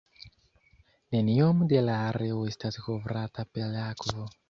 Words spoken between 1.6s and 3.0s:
da la areo estas